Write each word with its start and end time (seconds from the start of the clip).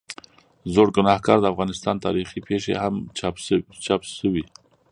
زړوګناهکار، 0.73 1.37
د 1.41 1.45
افغانستان 1.53 1.95
تاریخي 2.05 2.39
پېښې 2.47 2.73
هم 2.83 2.95
چاپ 3.87 4.03
شوي. 4.21 4.43